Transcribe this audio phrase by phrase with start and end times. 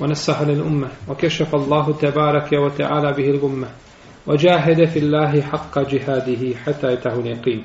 [0.00, 3.68] ونصح للأمة وكشف الله تبارك وتعالى به الغمة
[4.26, 7.64] وجاهد في الله حق جهاده حتى يتاه اليقين.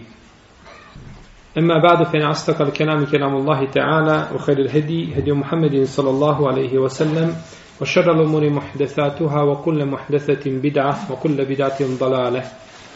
[1.58, 6.78] أما بعد فإن أصدق الكلام كلام الله تعالى وخير الهدي هدي محمد صلى الله عليه
[6.78, 7.36] وسلم
[7.82, 12.44] وشر الأمور محدثاتها وكل محدثة بدعة وكل بدعة ضلالة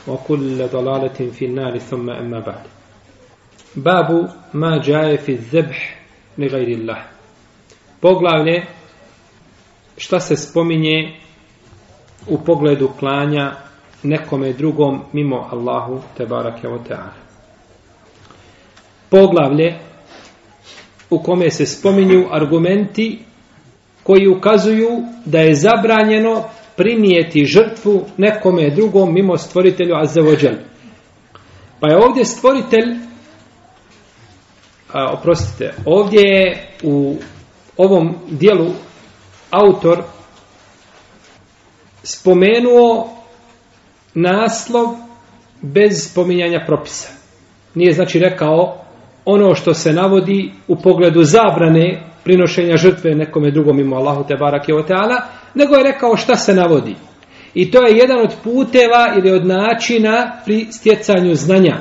[0.07, 1.77] وكل ضلالة في النار.
[1.77, 2.63] ثم أما بعد.
[3.75, 5.99] باب ما جاء في الذبح
[6.37, 7.05] لغير الله.
[8.03, 8.63] poglavlje
[10.03, 11.13] šta se spominje
[12.27, 13.51] u pogledu klanja
[14.03, 17.13] nekome drugom mimo Allahu te barake o teala.
[19.09, 19.79] Poglavlje
[21.09, 23.19] u kome se spominju argumenti
[24.03, 24.89] koji ukazuju
[25.25, 26.43] da je zabranjeno
[26.77, 30.55] primijeti žrtvu nekome drugom mimo stvoritelju Azzevođel.
[31.79, 32.95] Pa je ovdje stvoritelj
[34.93, 37.15] a, oprostite, ovdje je u
[37.77, 38.67] ovom dijelu
[39.53, 40.03] autor
[42.03, 43.09] spomenuo
[44.13, 44.95] naslov
[45.61, 47.09] bez spominjanja propisa.
[47.75, 48.77] Nije znači rekao
[49.25, 54.73] ono što se navodi u pogledu zabrane prinošenja žrtve nekome drugom mimo Allahu te barake
[54.73, 55.21] o teala,
[55.55, 56.95] nego je rekao šta se navodi.
[57.53, 61.77] I to je jedan od puteva ili od načina pri stjecanju znanja.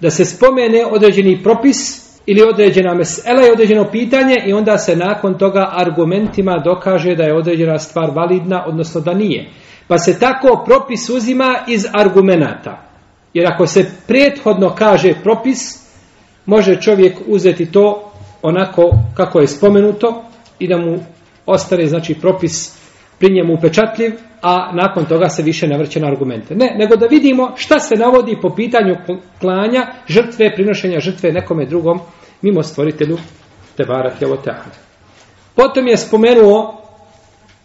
[0.00, 5.38] Da se spomene određeni propis ili određena mesela je određeno pitanje i onda se nakon
[5.38, 9.50] toga argumentima dokaže da je određena stvar validna, odnosno da nije.
[9.88, 12.82] Pa se tako propis uzima iz argumenata.
[13.34, 15.86] Jer ako se prethodno kaže propis,
[16.46, 18.12] može čovjek uzeti to
[18.42, 20.24] onako kako je spomenuto
[20.58, 20.98] i da mu
[21.46, 22.76] ostane znači propis
[23.18, 24.12] pri njemu upečatljiv,
[24.48, 26.54] a nakon toga se više ne vrće na argumente.
[26.54, 28.96] Ne, nego da vidimo šta se navodi po pitanju
[29.40, 32.00] klanja, žrtve, prinošenja žrtve nekome drugom,
[32.42, 33.18] mimo stvoritelju
[33.76, 34.74] Tebara Kjeloteana.
[35.54, 36.80] Potom je spomenuo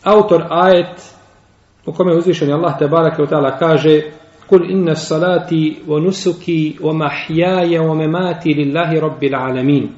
[0.03, 1.01] autor ajet
[1.85, 4.01] u kome je uzvišen Allah Tebara Kjeloteana kaže
[4.47, 9.89] Kul inna salati wa nusuki wa mahjaja wa memati lillahi rabbil alamin.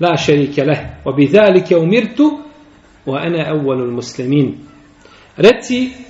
[0.00, 0.78] La šerike leh.
[1.04, 2.38] Wa bi dhalike umirtu
[3.06, 4.54] wa ana awwalul muslimin.
[5.36, 6.07] Reci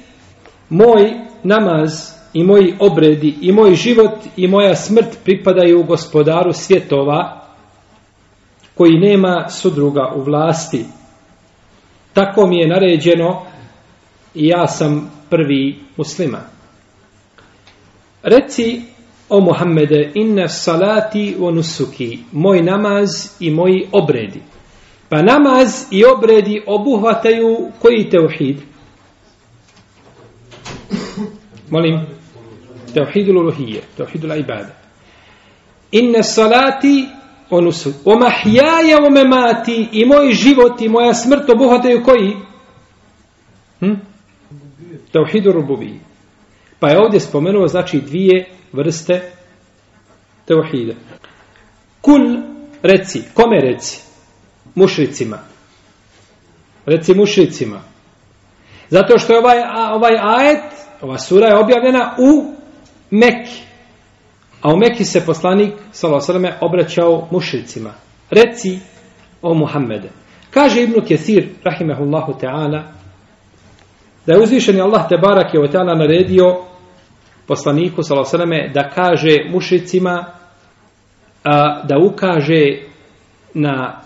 [0.68, 7.44] moj namaz i moji obredi i moj život i moja smrt pripadaju gospodaru svjetova
[8.74, 10.84] koji nema sudruga u vlasti.
[12.12, 13.42] Tako mi je naređeno
[14.34, 16.44] i ja sam prvi musliman.
[18.22, 18.82] Reci
[19.28, 23.08] o Muhammede inna salati wa nusuki moj namaz
[23.40, 24.40] i moji obredi.
[25.08, 28.67] Pa namaz i obredi obuhvataju koji teuhid?
[31.70, 32.00] Molim.
[32.94, 34.74] Tevhidul uluhije, tevhidul ibada.
[35.92, 37.08] Inna salati
[37.50, 37.94] wa nusuk.
[38.04, 42.36] Wa mahyaja wa mamati i moj život i moja smrt obuhvataju koji?
[43.80, 43.94] Hm?
[45.12, 46.00] Teuhidul rububije.
[46.80, 49.32] Pa je ovdje spomenuo znači dvije vrste
[50.44, 50.94] teuhida.
[52.00, 52.36] Kul
[52.82, 54.00] reci, kome reci?
[54.74, 55.38] Mušricima.
[56.86, 57.80] Reci mušricima.
[58.88, 59.58] Zato što je ovaj,
[59.92, 62.54] ovaj ajet, ova sura je objavljena u
[63.10, 63.62] Mekki.
[64.62, 67.90] A u Mekki se poslanik, sallallahu obraćao mušricima.
[68.30, 68.78] Reci
[69.42, 70.08] o Muhammede.
[70.50, 72.82] Kaže Ibnu Kjesir, rahimehullahu ta'ala,
[74.26, 76.56] da je uzvišeni Allah te barak je ta'ala naredio
[77.46, 80.24] poslaniku sallallahu da kaže mušricima,
[81.44, 82.82] a, da ukaže
[83.54, 84.00] na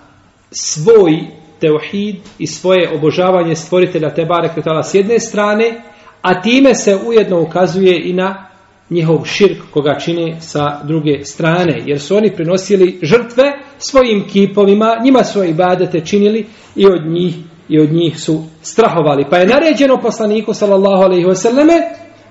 [0.51, 1.21] svoj
[1.61, 5.83] teuhid i svoje obožavanje stvoritelja te barak je s jedne strane
[6.23, 8.49] a time se ujedno ukazuje i na
[8.91, 15.25] njihov širk koga čine sa druge strane, jer su oni prinosili žrtve svojim kipovima, njima
[15.25, 16.47] svoje ibadete činili
[16.77, 17.35] i od njih
[17.69, 19.25] i od njih su strahovali.
[19.31, 21.75] Pa je naređeno poslaniku sallallahu alejhi ve selleme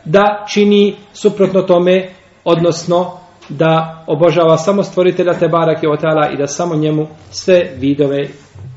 [0.05, 2.09] da čini suprotno tome,
[2.43, 3.17] odnosno
[3.49, 8.27] da obožava samo stvoritelja te barake otala i da samo njemu sve vidove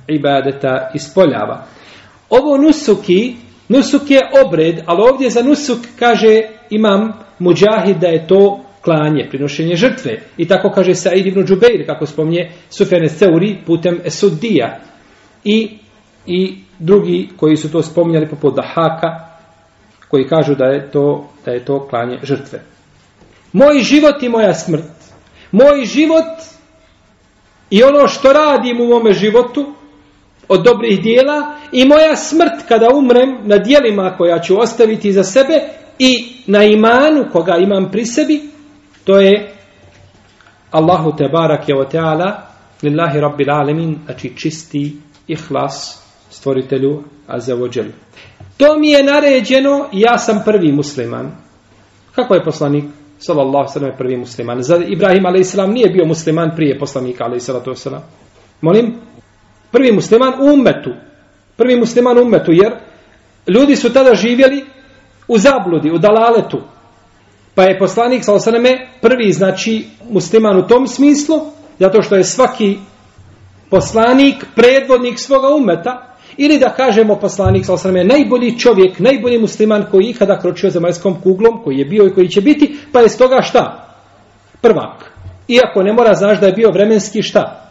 [0.08, 1.64] ibadeta ispoljava.
[2.30, 3.36] Ovo nusuki,
[3.68, 6.40] nusuk je obred, ali ovdje za nusuk kaže
[6.70, 10.20] imam muđahid da je to klanje, prinošenje žrtve.
[10.36, 14.78] I tako kaže Said ibn Džubeir, kako spomnje Sufjane Seuri putem Esudija.
[15.44, 15.78] I,
[16.26, 19.34] I drugi koji su to spominjali poput Dahaka,
[20.08, 22.62] koji kažu da je to, da je to klanje žrtve.
[23.52, 24.94] Moj život i moja smrt.
[25.52, 26.34] Moj život
[27.70, 29.74] i ono što radim u mome životu
[30.48, 35.54] od dobrih dijela i moja smrt kada umrem na dijelima koja ću ostaviti za sebe
[35.98, 38.42] i na imanu koga imam pri sebi,
[39.04, 39.54] to je
[40.70, 42.42] Allahu te barak je o teala,
[42.82, 44.96] lillahi rabbil alemin, znači čisti
[45.26, 47.90] ihlas stvoritelju azevođelu.
[48.56, 51.30] To mi je naređeno ja sam prvi musliman.
[52.14, 52.84] Kako je poslanik?
[53.18, 54.62] Sallallahu sallam je prvi musliman.
[54.62, 55.56] Za Ibrahim a.s.
[55.68, 57.86] nije bio musliman prije poslanika a.s.
[58.60, 58.94] Molim?
[59.74, 60.90] Prvi musliman u umetu.
[61.56, 62.72] Prvi musliman u umetu, jer
[63.48, 64.64] ljudi su tada živjeli
[65.28, 66.60] u zabludi, u dalaletu.
[67.54, 68.68] Pa je poslanik sallallahu
[69.00, 71.40] prvi, znači, musliman u tom smislu,
[71.78, 72.78] zato što je svaki
[73.70, 80.04] poslanik, predvodnik svoga umeta, Ili da kažemo poslanik sa je najbolji čovjek, najbolji musliman koji
[80.04, 83.94] ikada kročio zemaljskom kuglom, koji je bio i koji će biti, pa je stoga šta?
[84.60, 85.12] Prvak.
[85.48, 87.63] Iako ne mora znaš da je bio vremenski šta?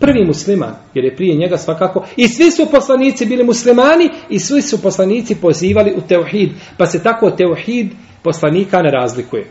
[0.00, 2.06] Prvi musliman, jer je prije njega svakako.
[2.16, 6.50] I svi su poslanici bili muslimani i svi su poslanici pozivali u teuhid.
[6.76, 7.90] Pa se tako teuhid
[8.22, 9.46] poslanika ne razlikuje.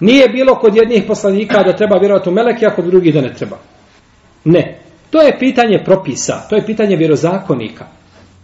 [0.00, 3.34] Nije bilo kod jednih poslanika da treba vjerovati u meleke, a kod drugih da ne
[3.34, 3.58] treba.
[4.44, 4.78] Ne.
[5.10, 7.86] To je pitanje propisa, to je pitanje vjerozakonika.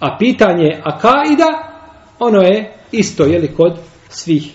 [0.00, 1.47] A pitanje akaida,
[2.19, 3.79] ono je isto, je li kod
[4.09, 4.53] svih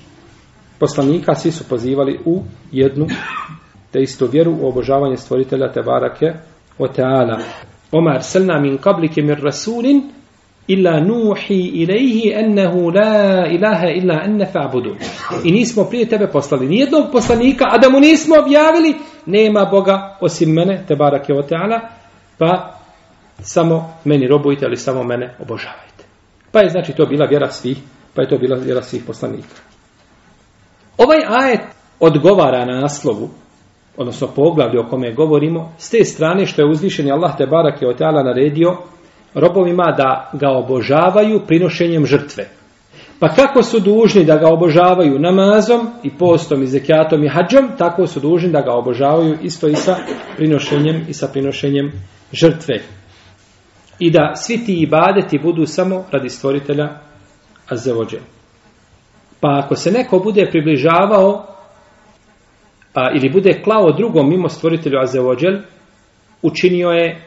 [0.80, 3.08] poslanika, svi su pozivali u jednu
[3.92, 6.34] te istu vjeru u obožavanje stvoritelja Tevarake,
[6.80, 7.40] wa ta'ala teala.
[7.92, 10.12] Omar selna min kablike min rasulin
[10.68, 14.96] illa nuhi ilaihi ennehu la ilaha illa enne fa'budu.
[15.44, 20.54] I nismo prije tebe poslali nijednog poslanika, a da mu nismo objavili, nema Boga osim
[20.54, 21.80] mene, te barake o teala,
[22.38, 22.80] pa
[23.42, 26.04] samo meni robujte, ali samo mene obožavajte.
[26.52, 27.78] Pa je znači to bila vjera svih,
[28.16, 29.56] pa je to bila vjera svih poslanika.
[30.98, 31.62] Ovaj ajet
[32.00, 33.30] odgovara na naslovu,
[33.98, 37.90] odnosno poglavlje o kome govorimo, s te strane što je uzvišeni Allah te barak je
[37.90, 38.78] oteala naredio
[39.34, 42.50] robovima da ga obožavaju prinošenjem žrtve.
[43.20, 48.08] Pa kako su dužni da ga obožavaju namazom i postom i zekijatom i hađom, tako
[48.08, 49.96] su dužni da ga obožavaju isto i sa
[50.38, 51.92] prinošenjem i sa prinošenjem
[52.32, 52.76] žrtve.
[54.00, 56.90] I da svi ti ibadeti budu samo radi stvoritelja
[57.70, 58.18] Azevođe.
[59.40, 61.53] Pa ako se neko bude približavao
[62.94, 65.60] a, ili bude klao drugom mimo stvoritelju Azevođel,
[66.42, 67.22] učinio je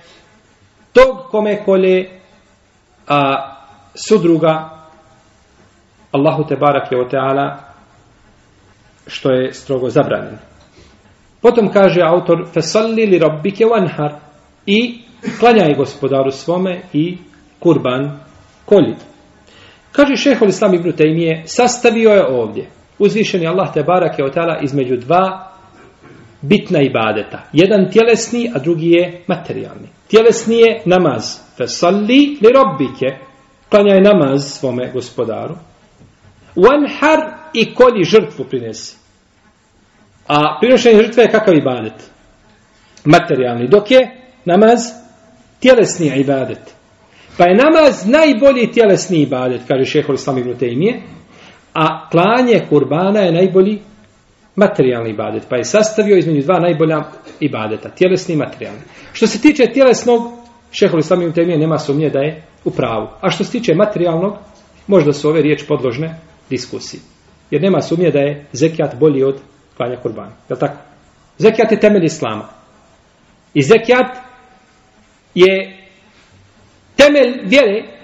[0.92, 2.10] tog kome kolje
[3.08, 3.52] a,
[3.94, 4.70] sudruga
[6.12, 7.58] Allahu te barak je oteala
[9.06, 10.38] što je strogo zabranjeno.
[11.42, 14.14] Potom kaže autor Fesalli li rabbike wanhar
[14.66, 14.98] i
[15.40, 17.18] klanjaj gospodaru svome i
[17.58, 18.18] kurban
[18.64, 18.94] kolji.
[19.92, 24.96] Kaže šehol Islam ibn Taymiye, sastavio je ovdje uzvišeni Allah te barak je otala između
[24.96, 25.52] dva
[26.48, 27.42] bitna ibadeta.
[27.52, 29.88] Jedan tjelesni, a drugi je materijalni.
[30.08, 31.38] Tjelesni je namaz.
[31.56, 33.06] Fesalli li robbike.
[33.68, 35.54] Klanjaj namaz svome gospodaru.
[36.56, 38.96] Wanhar i kolji žrtvu prinesi.
[40.28, 42.10] A prinošenje žrtve je kakav ibadet?
[43.04, 43.68] Materijalni.
[43.68, 44.10] Dok je
[44.44, 44.80] namaz
[45.60, 46.74] tjelesni ibadet.
[47.38, 51.02] Pa je namaz najbolji tjelesni ibadet, kaže šehol Islam ibn Tejmije,
[51.74, 53.78] a klanje kurbana je najbolji
[54.56, 55.46] materijalni ibadet.
[55.48, 57.02] Pa je sastavio između dva najbolja
[57.40, 58.80] ibadeta, tjelesni i materijalni.
[59.12, 60.32] Što se tiče tjelesnog,
[60.72, 63.08] šehol Islam ibn temije nema sumnje da je u pravu.
[63.20, 64.34] A što se tiče materijalnog,
[64.86, 66.18] možda su ove riječi podložne
[66.50, 67.00] diskusiji.
[67.50, 69.36] Jer nema sumnje da je zekijat bolji od
[69.76, 70.32] klanja kurbana.
[70.48, 70.76] Je tako?
[71.38, 72.48] Zekijat je temelj islama.
[73.54, 74.16] I zekijat
[75.34, 75.76] je
[76.96, 77.96] temelj vjere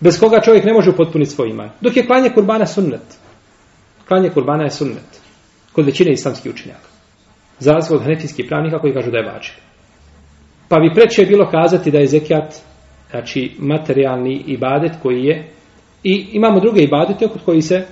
[0.00, 1.70] bez koga čovjek ne može upotpuniti svoj iman.
[1.80, 3.19] Dok je klanje kurbana sunnet.
[4.10, 5.20] Klanje kurbana je sunnet.
[5.72, 6.88] Kod većine islamskih učenjaka.
[7.58, 9.54] Za razliku od hanefijskih pravnika koji kažu da je vađen.
[10.68, 12.54] Pa bi preče bilo kazati da je zekijat
[13.10, 15.48] znači materijalni ibadet koji je
[16.04, 17.86] i imamo druge ibadete kod koji se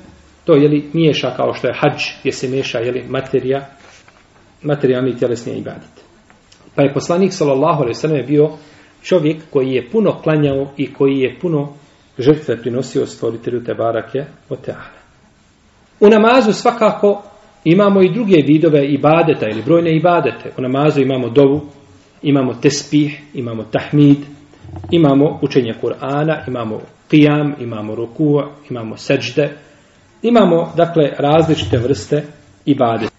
[0.45, 3.67] to je li miješa kao što je hađ gdje se miješa jeli, materija
[4.63, 5.95] materijalni i tjelesni ibadet.
[6.75, 8.51] Pa je poslanik sallallahu alejhi ve sellem bio
[9.03, 11.73] čovjek koji je puno klanjao i koji je puno
[12.19, 14.98] žrtve prinosio stvoritelju te barake o teala.
[16.01, 17.23] U namazu svakako
[17.65, 20.53] imamo i druge vidove ibadeta ili brojne ibadete.
[20.59, 21.61] U namazu imamo dovu,
[22.23, 24.19] imamo tespih, imamo tahmid,
[24.91, 29.51] imamo učenje Kur'ana, imamo qiyam, imamo ruku, imamo seđde,
[30.23, 32.23] imamo dakle različite vrste
[32.65, 33.13] ibadeta.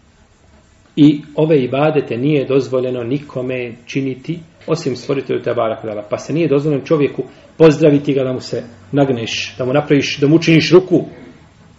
[0.95, 5.79] I ove ibadete nije dozvoljeno nikome činiti osim stvoritelju te barak.
[6.09, 7.23] Pa se nije dozvoljeno čovjeku
[7.57, 11.05] pozdraviti ga da mu se nagneš, da mu napraviš, da mu učiniš ruku.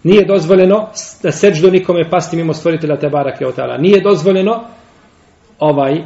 [0.03, 0.89] Nije dozvoljeno
[1.23, 3.79] da seđ do nikome pasti mimo stvoritelja te barake od tala.
[3.79, 4.61] Nije dozvoljeno
[5.59, 6.03] ovaj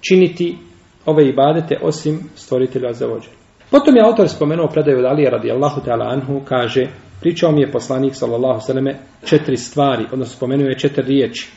[0.00, 0.58] činiti
[1.06, 3.28] ove ibadete osim stvoritelja za vođe.
[3.70, 6.86] Potom je autor spomenuo predaju od Alije radijallahu ta'ala anhu, kaže,
[7.20, 8.94] pričao mi je poslanik sallallahu sallame
[9.24, 11.50] četiri stvari, odnosno spomenuo je četiri riječi.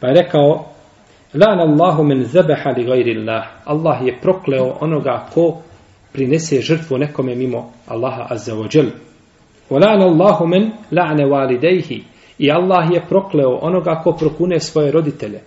[0.00, 0.64] Pa je rekao,
[1.34, 3.44] Lan Allahu men zabaha li gajri Allah.
[3.64, 5.62] Allah je prokleo onoga ko
[6.12, 8.86] prinese žrtvu nekome mimo Allaha azza wa jal.
[9.70, 12.04] Lan Allahu men la'ne walidejhi.
[12.38, 15.40] I Allah je prokleo onoga ko prokune svoje roditelje.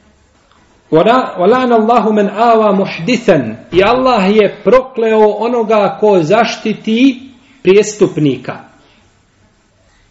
[0.92, 3.56] Walan Allahu men awa muhdithan.
[3.72, 7.30] I Allah je prokleo onoga ko zaštiti
[7.64, 8.60] prijestupnika.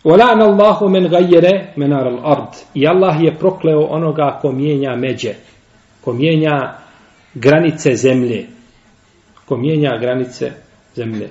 [0.05, 2.55] Walan Allahu men gajere menar al ard.
[2.75, 5.35] I Allah je prokleo onoga ko mijenja međe
[6.05, 6.79] ko mijenja
[7.35, 8.47] granice zemlje.
[9.45, 10.53] Ko mijenja granice
[10.95, 11.31] zemlje.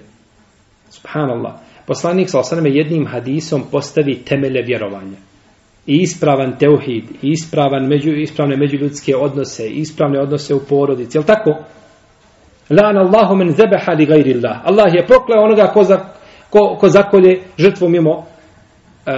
[0.89, 1.53] Subhanallah.
[1.91, 5.17] Poslanik sa osaname jednim hadisom postavi temelje vjerovanja.
[5.87, 11.17] I ispravan teuhid, i ispravan među, ispravne međuljudske odnose, i ispravne odnose u porodici.
[11.17, 11.49] Jel tako?
[12.69, 14.61] Lan Allahu men zebeha li gajri Allah.
[14.63, 15.99] Allah je prokleo onoga ko, za,
[16.49, 18.25] ko, ko zakolje žrtvu mimo uh,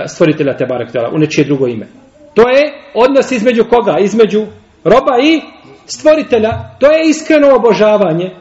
[0.08, 1.88] stvoritelja te barek u nečije drugo ime.
[2.34, 4.00] To je odnos između koga?
[4.00, 4.46] Između
[4.84, 5.42] roba i
[5.86, 6.52] stvoritelja.
[6.80, 8.32] To je iskreno obožavanje.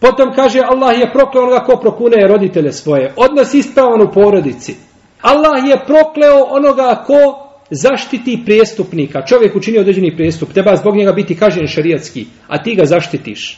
[0.00, 3.12] Potom kaže Allah je prokleo onoga ko prokune roditelje svoje.
[3.16, 4.76] Odnos ispravan u porodici.
[5.22, 9.26] Allah je prokleo onoga ko zaštiti prijestupnika.
[9.26, 10.52] Čovjek učini određeni prijestup.
[10.52, 12.26] Treba zbog njega biti kažen šarijatski.
[12.48, 13.56] A ti ga zaštitiš.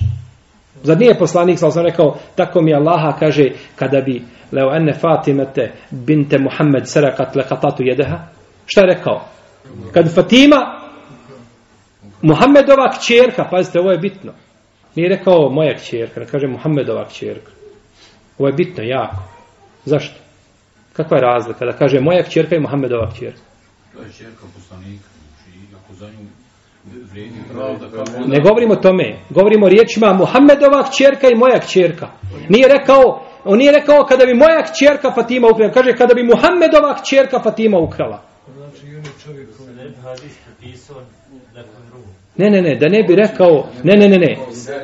[0.83, 6.39] Zad nije poslanik, sam rekao, tako mi Allaha kaže, kada bi leo ene Fatimete binte
[6.39, 8.19] Muhammed sarakat lekatatu jedeha.
[8.67, 9.25] Šta je rekao?
[9.93, 10.57] Kad Fatima
[12.23, 14.33] Muhammedova kćerka, pazite, ovo je bitno.
[14.99, 17.51] Nije rekao moja kćerka, ne kaže Muhammedova kćerka.
[18.39, 19.23] Ovo je bitno, jako.
[19.85, 20.19] Zašto?
[20.93, 23.45] Kakva je razlika da kaže moja kćerka i Muhammedova kćerka?
[23.93, 25.09] To je kćerka poslanika.
[25.19, 26.25] Znači, ako za nju
[27.13, 28.05] vredi pravo da kao...
[28.27, 29.19] Ne govorimo o tome.
[29.31, 32.09] Govorimo o riječima Muhammedova kćerka i moja kćerka.
[32.49, 33.03] Nije rekao,
[33.45, 35.73] on nije rekao kada bi moja kćerka Fatima ukrala.
[35.73, 38.23] Kaže kada bi Muhammedova kćerka Fatima ukrala.
[38.57, 39.69] Znači, i on je čovjek koji...
[42.39, 44.37] Ne, ne, ne, da ne bi rekao, ne, ne, ne, ne.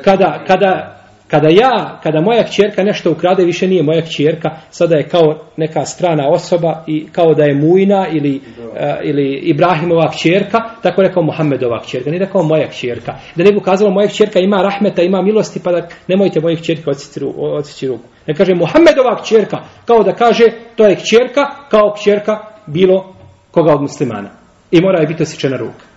[0.03, 0.95] Kada, kada,
[1.27, 5.85] kada ja, kada moja kćerka nešto ukrade, više nije moja kćerka, sada je kao neka
[5.85, 11.81] strana osoba i kao da je Mujna ili, uh, ili Ibrahimova kćerka, tako rekao Muhammedova
[11.81, 13.13] kćerka, ne rekao moja kćerka.
[13.35, 16.91] Da ne bi ukazalo moja kćerka ima rahmeta, ima milosti, pa da nemojte mojih kćerka
[17.37, 18.07] odsjeći ruku.
[18.27, 20.43] Ne kaže Muhammedova kćerka, kao da kaže
[20.75, 23.15] to je kćerka, kao kćerka bilo
[23.51, 24.29] koga od muslimana.
[24.71, 25.94] I mora je biti osjećena ruka.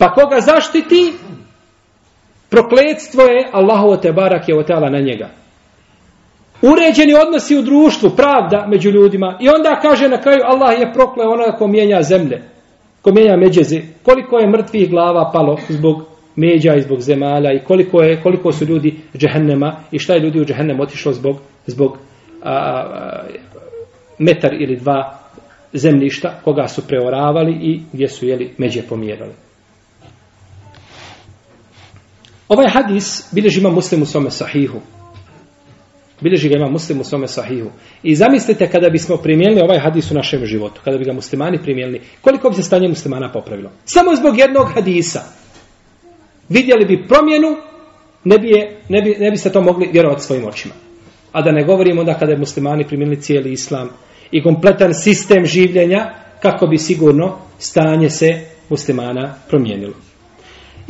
[0.00, 1.12] Pa koga zaštiti,
[2.50, 5.28] prokledstvo je Allahovo te barak je otala na njega.
[6.62, 9.38] Uređeni odnosi u društvu, pravda među ljudima.
[9.40, 12.42] I onda kaže na kraju Allah je prokleo onoga ko mijenja zemlje.
[13.02, 13.80] Ko mijenja međeze.
[14.02, 16.02] Koliko je mrtvih glava palo zbog
[16.36, 20.40] međa i zbog zemalja i koliko, je, koliko su ljudi džehennema i šta je ljudi
[20.40, 21.98] u džehennem otišlo zbog, zbog
[22.42, 23.26] a, a,
[24.18, 25.18] metar ili dva
[25.72, 29.49] zemljišta koga su preoravali i gdje su jeli međe pomjerali.
[32.50, 34.80] Ovaj hadis bilježi ima muslim u svome sahihu.
[36.20, 37.70] Bilježi ga ima muslim u svome sahihu.
[38.02, 42.00] I zamislite kada bismo primijenili ovaj hadis u našem životu, kada bi ga muslimani primijenili,
[42.20, 43.70] koliko bi se stanje muslimana popravilo?
[43.84, 45.22] Samo zbog jednog hadisa.
[46.48, 47.56] Vidjeli bi promjenu,
[48.24, 50.74] ne bi, je, ne bi, ne biste to mogli vjerovati svojim očima.
[51.32, 53.88] A da ne govorimo da kada je muslimani primijenili cijeli islam
[54.30, 60.09] i kompletan sistem življenja, kako bi sigurno stanje se muslimana promijenilo.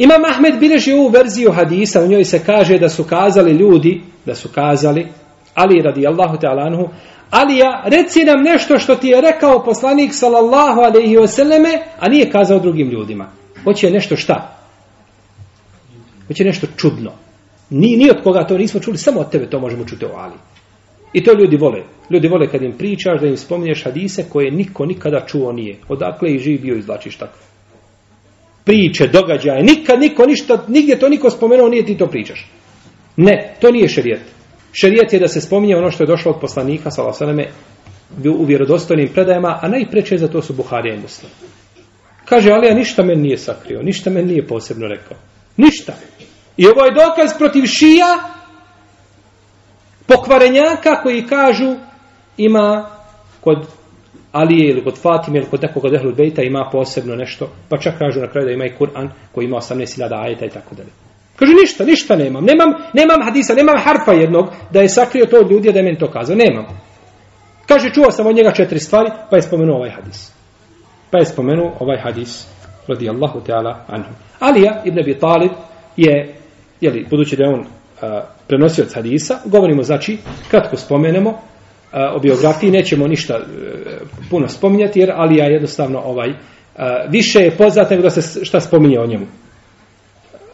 [0.00, 4.35] Imam Ahmed bileži ovu verziju hadisa, u njoj se kaže da su kazali ljudi, da
[4.35, 5.07] su kazali,
[5.54, 6.88] Ali radi Allahu ta'ala anhu,
[7.30, 12.30] Ali ja, reci nam nešto što ti je rekao poslanik sallallahu alaihi wasallame, a nije
[12.30, 13.28] kazao drugim ljudima.
[13.64, 14.57] Hoće nešto šta?
[16.26, 17.12] Hoće nešto čudno.
[17.71, 20.35] Ni, ni od koga to nismo čuli, samo od tebe to možemo čuti o Ali.
[21.12, 21.83] I to ljudi vole.
[22.11, 25.76] Ljudi vole kad im pričaš, da im spominješ hadise koje niko nikada čuo nije.
[25.88, 27.50] Odakle i živ bio izlačiš takve
[28.64, 32.47] priče, događaje, nikad niko ništa, nigdje to niko spomenuo, nije ti to pričaš.
[33.17, 34.23] Ne, to nije šerijet.
[34.73, 37.47] Šerijet je da se spominje ono što je došlo od poslanika, salasaleme,
[38.25, 41.31] u vjerodostojnim predajama, a najpreče za to su Buharija i Muslim.
[42.25, 45.17] Kaže, ali ja ništa men nije sakrio, ništa men nije posebno rekao.
[45.57, 45.93] Ništa.
[46.57, 48.19] I ovo je dokaz protiv šija,
[50.07, 51.75] pokvarenjaka koji kažu
[52.37, 52.90] ima
[53.40, 53.67] kod
[54.32, 57.99] Ali ili kod Fatime ili kod nekog od Ehlul Bejta ima posebno nešto, pa čak
[57.99, 60.90] kažu na kraju da ima i Kur'an koji ima 18.000 ajeta i tako dalje.
[61.37, 62.44] Kaže, ništa, ništa nemam.
[62.44, 65.99] Nemam, nemam hadisa, nemam harfa jednog da je sakrio to od ljudi, da je meni
[65.99, 66.37] to kazao.
[66.37, 66.66] Nemam.
[67.66, 70.32] Kaže, čuo sam od njega četiri stvari, pa je spomenuo ovaj hadis.
[71.10, 72.46] Pa je spomenuo ovaj hadis,
[72.88, 74.10] radijallahu ta'ala anhu.
[74.38, 75.50] Alija ibn Abi Talib
[75.96, 76.34] je,
[76.80, 77.64] jeli, budući da je on
[78.02, 80.18] a, prenosio od hadisa, govorimo, znači,
[80.50, 81.38] kratko spomenemo,
[81.92, 83.40] o biografiji nećemo ništa e,
[84.30, 86.35] puno spominjati, jer Alija jednostavno ovaj, e,
[87.11, 89.26] više je poznat nego da se šta spominje o njemu.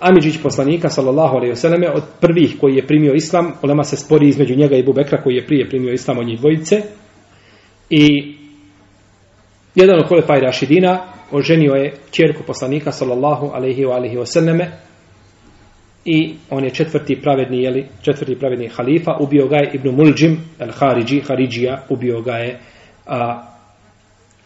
[0.01, 4.57] Amidžić poslanika, sallallahu alaihi vseleme, od prvih koji je primio islam, olema se spori između
[4.57, 6.83] njega i Bubekra, koji je prije primio islam od njih dvojice,
[7.91, 8.35] i
[9.75, 10.99] jedan od kolefaj Rašidina
[11.31, 14.71] oženio je čerku poslanika, sallallahu alaihi wa alaihi vseleme,
[16.07, 20.73] i on je četvrti pravedni, jeli, četvrti pravedni halifa, ubio ga je Ibn Muljim, el
[20.73, 22.61] Haridži, Haridžija, ubio ga je
[23.07, 23.43] a,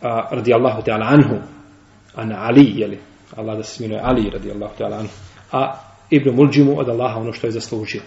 [0.02, 1.36] a, radijallahu ta'ala anhu,
[2.14, 2.98] an Ali, jeli,
[3.36, 5.12] Allah da se sminuje Ali, radijallahu ta'ala anhu,
[5.52, 5.74] a
[6.10, 8.00] Ibn Muljimu od Allaha ono što je zaslužio.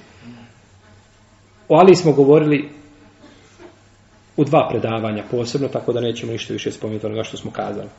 [1.69, 2.69] O Ali smo govorili
[4.37, 7.89] u dva predavanja posebno, tako da nećemo ništa više spomenuti onoga što smo kazali.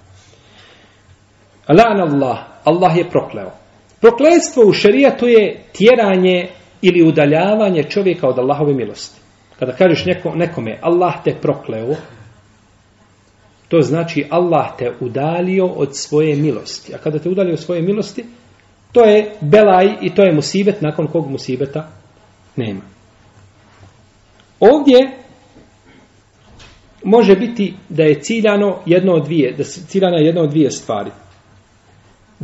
[1.68, 3.63] Lan Allah, Allah je prokleo.
[4.04, 6.48] Prokletstvo u šerijatu je tjeranje
[6.82, 9.20] ili udaljavanje čovjeka od Allahove milosti.
[9.58, 11.94] Kada kažeš neko, nekome Allah te prokleo,
[13.68, 16.94] to znači Allah te udalio od svoje milosti.
[16.94, 18.24] A kada te udalio od svoje milosti,
[18.92, 21.88] to je belaj i to je musibet nakon kog musibeta
[22.56, 22.82] nema.
[24.60, 25.10] Ovdje
[27.04, 31.10] može biti da je ciljano jedno od dvije, da je ciljana jedno od dvije stvari.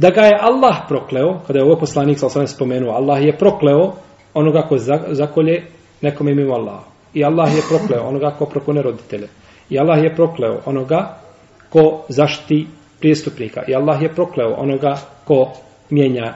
[0.01, 3.93] Da ga je Allah prokleo, kada je ovo poslanik sa osam spomenuo, Allah je prokleo
[4.35, 4.79] onoga ko
[5.11, 5.63] zakolje
[6.01, 6.85] nekome mimo Allaha.
[7.15, 9.29] I Allah je prokleo onoga ko prokone roditelje.
[9.71, 11.19] I Allah je prokleo onoga
[11.71, 12.67] ko zašti
[13.01, 13.63] prijestupnika.
[13.69, 15.53] I Allah je prokleo onoga ko
[15.91, 16.35] mijenja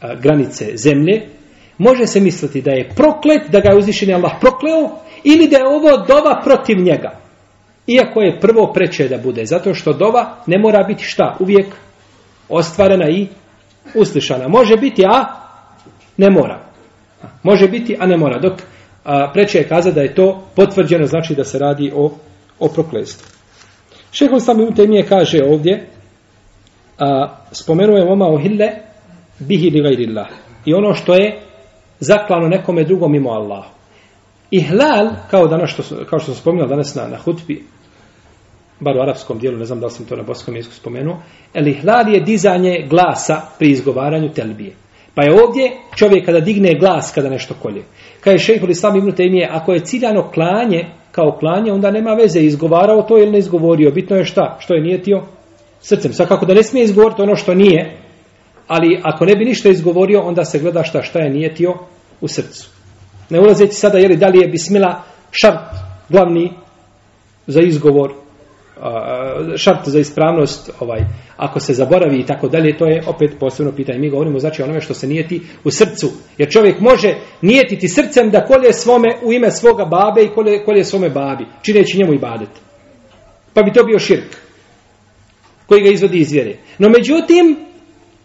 [0.00, 1.22] a, granice zemlje.
[1.78, 4.90] Može se misliti da je proklet, da ga je uzvišen Allah prokleo,
[5.24, 7.10] ili da je ovo dova protiv njega.
[7.86, 11.66] Iako je prvo preče da bude, zato što dova ne mora biti šta, uvijek
[12.48, 13.26] ostvarena i
[13.94, 14.48] uslišana.
[14.48, 15.24] Može biti, a
[16.16, 16.60] ne mora.
[17.42, 18.38] Može biti, a ne mora.
[18.38, 18.52] Dok
[19.04, 22.12] a, preče je kaza da je to potvrđeno, znači da se radi o,
[22.58, 23.26] o prokledstvu.
[24.12, 25.86] Šehol sami u temije kaže ovdje,
[26.98, 28.70] a, spomenuje oma ohille
[29.38, 30.28] bihi li gajrillah.
[30.64, 31.40] I ono što je
[32.00, 33.68] zaklano nekome drugom mimo Allahu.
[34.50, 37.64] Ihlal, kao, danas što, kao što sam spominjal danas na, na hutbi,
[38.80, 41.16] bar u arapskom dijelu, ne znam da li sam to na boskom jeziku spomenuo,
[41.54, 44.72] el ihlal je dizanje glasa pri izgovaranju telbije.
[45.14, 47.82] Pa je ovdje čovjek kada digne glas kada nešto kolje.
[48.20, 52.40] Kada je šehhul islam ibn Taymije, ako je ciljano klanje, kao klanje, onda nema veze
[52.40, 53.90] izgovarao to ili ne izgovorio.
[53.90, 54.56] Bitno je šta?
[54.60, 55.22] Što je nijetio?
[55.80, 56.12] Srcem.
[56.12, 57.96] Svakako da ne smije izgovoriti ono što nije,
[58.66, 61.74] ali ako ne bi ništa izgovorio, onda se gleda šta šta je nijetio
[62.20, 62.68] u srcu.
[63.30, 65.74] Ne ulazeći sada, jeli, da li je bismila šart
[66.08, 66.52] glavni
[67.46, 68.12] za izgovor,
[69.56, 71.00] šart za ispravnost, ovaj,
[71.36, 73.98] ako se zaboravi i tako dalje, to je opet posebno pitanje.
[73.98, 76.10] Mi govorimo znači onome što se nijeti u srcu.
[76.38, 80.84] Jer čovjek može nijetiti srcem da kolje svome u ime svoga babe i kolje, kolje
[80.84, 82.48] svome babi, čineći njemu i badet.
[83.54, 84.36] Pa bi to bio širk
[85.66, 86.56] koji ga izvodi iz vjere.
[86.78, 87.56] No međutim,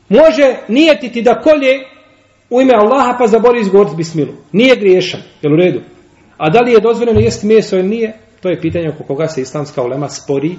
[0.09, 1.79] može nijetiti da kolje
[2.49, 4.33] u ime Allaha pa zabori izgovoriti bismilu.
[4.51, 5.81] Nije griješan, jel u redu?
[6.37, 8.17] A da li je dozvoljeno jesti meso ili nije?
[8.41, 10.55] To je pitanje oko koga se islamska ulema spori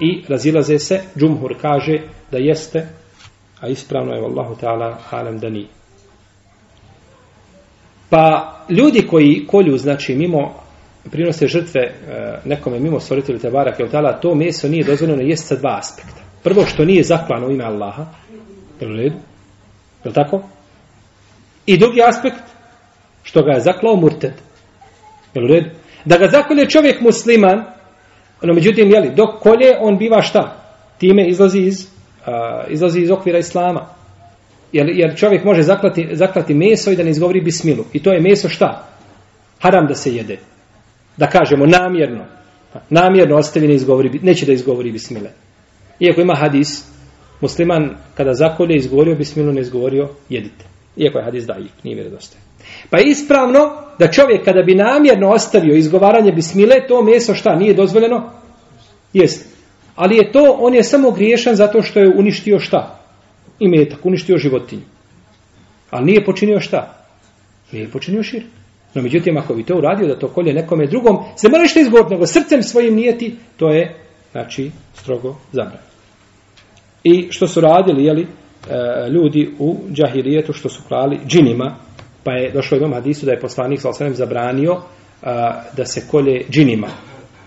[0.00, 1.00] i razilaze se.
[1.18, 1.98] Džumhur kaže
[2.30, 2.88] da jeste,
[3.60, 5.66] a ispravno je Allahu ta'ala alem da nije.
[8.10, 10.54] Pa ljudi koji kolju, znači mimo
[11.10, 11.92] prinose žrtve e,
[12.44, 16.22] nekome mimo stvoritelju Tebara Keutala, to meso nije dozvoljeno jesti sa dva aspekta.
[16.42, 18.06] Prvo što nije zaklano u ime Allaha,
[18.80, 19.16] je li redu?
[20.04, 20.42] Je li tako?
[21.66, 22.42] I drugi aspekt,
[23.22, 24.32] što ga je zaklao murted.
[25.34, 25.70] Je li redu?
[26.06, 27.64] Da ga zakolje čovjek musliman,
[28.42, 30.56] no međutim, jeli, dok kolje, on biva šta?
[30.98, 31.86] Time izlazi iz,
[32.26, 33.86] a, izlazi iz okvira islama.
[34.72, 37.84] Jer, jer čovjek može zaklati, zaklati meso i da ne izgovori bismilu.
[37.92, 38.88] I to je meso šta?
[39.60, 40.38] Haram da se jede.
[41.16, 42.24] Da kažemo namjerno.
[42.72, 45.30] Pa, namjerno ostavi ne izgovori, neće da izgovori bismile.
[46.00, 46.84] Iako ima hadis,
[47.40, 50.64] musliman kada zakolje izgovorio bismilu, ne izgovorio jedite.
[50.96, 52.45] Iako je hadis dajik, nije vjerodostojan.
[52.90, 57.74] Pa je ispravno da čovjek kada bi namjerno ostavio izgovaranje bismile, to meso šta, nije
[57.74, 58.30] dozvoljeno?
[59.12, 59.56] Jest.
[59.96, 63.00] Ali je to, on je samo griješan zato što je uništio šta?
[63.58, 64.82] I metak, uništio životinju.
[65.90, 67.04] Ali nije počinio šta?
[67.72, 68.42] Nije počinio šir.
[68.94, 72.14] No međutim, ako bi to uradio da to kolje nekome drugom, se mora nešto izgovoriti,
[72.14, 73.94] nego srcem svojim nijeti, to je,
[74.32, 75.86] znači, strogo zabranjeno.
[77.04, 78.26] I što su radili, jeli, e,
[79.10, 81.76] ljudi u džahilijetu što su klali džinima,
[82.26, 84.80] pa je došlo jednom hadisu da je poslanik sa osvrame zabranio
[85.22, 86.88] a, da se kolje džinima.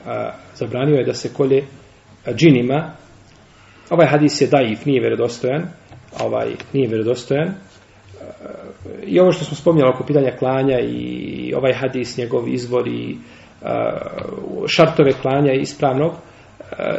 [0.05, 1.63] A, zabranio je da se kolje
[2.33, 2.91] džinima.
[3.89, 5.63] Ovaj hadis je daif, nije vjerodostojan.
[6.19, 7.53] Ovaj, nije vjerodostojan.
[9.03, 13.17] I ovo što smo spominjali oko pitanja klanja i ovaj hadis, njegov izvor i
[13.61, 13.97] a,
[14.67, 16.11] šartove klanja ispravnog,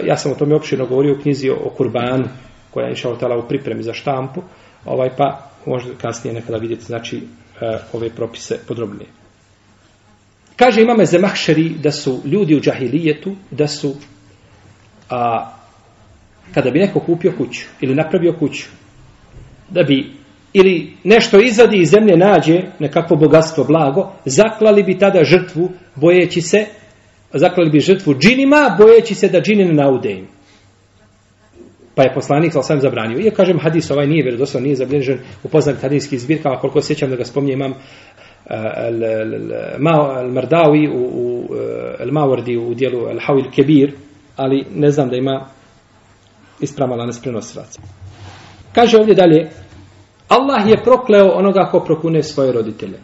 [0.05, 2.29] ja sam o tome opširno govorio u knjizi o kurbanu,
[2.71, 4.43] koja je išao tala u pripremi za štampu,
[4.85, 7.23] ovaj pa možda kasnije nekada vidjeti znači
[7.61, 9.09] E, ove propise podrobnije.
[10.57, 13.95] Kaže imame Zemahšeri da su ljudi u džahilijetu, da su
[15.11, 15.53] a,
[16.55, 18.67] kada bi neko kupio kuću ili napravio kuću,
[19.69, 20.13] da bi
[20.53, 26.67] ili nešto izvadi iz zemlje nađe nekakvo bogatstvo, blago, zaklali bi tada žrtvu bojeći se,
[27.33, 30.29] zaklali bi žrtvu džinima, bojeći se da džini ne naude im.
[32.01, 33.19] Pa je poslanik sa sam zabranio.
[33.19, 37.11] I ja kažem, hadis ovaj nije vjerodostojno, nije zabilježen u poznatim hadijskih zbirkama, koliko sjećam
[37.11, 37.77] da ga spominje imam eh,
[39.79, 43.93] al-Mardawi u, u eh, al-Mawardi u dijelu al-Hawil Kebir,
[44.37, 45.47] ali ne znam da ima
[46.61, 47.83] ispravan lanas prenosilaca.
[48.73, 49.51] Kaže ovdje dalje,
[50.29, 52.99] Allah je prokleo onoga ko prokune svoje roditelje.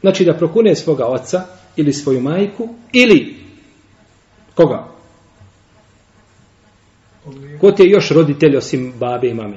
[0.00, 1.42] Znači da prokune svoga oca
[1.76, 3.36] ili svoju majku ili
[4.54, 4.93] koga?
[7.60, 9.56] Ko ti je još roditelj osim babe i mame?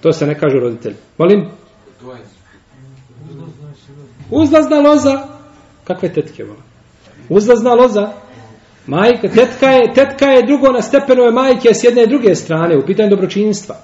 [0.00, 0.94] To se ne kaže roditelj.
[1.18, 1.48] Molim?
[4.30, 5.28] Uzlazna loza.
[5.84, 6.62] Kakve tetke vola?
[7.28, 8.12] Uzlazna loza.
[8.86, 12.86] Majka, tetka je, tetka je drugo na stepenove majke s jedne i druge strane u
[12.86, 13.76] pitanju dobročinstva.